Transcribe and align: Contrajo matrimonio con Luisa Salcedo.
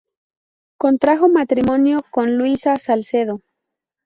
Contrajo 0.79 1.29
matrimonio 1.29 2.01
con 2.09 2.35
Luisa 2.35 2.75
Salcedo. 2.77 3.41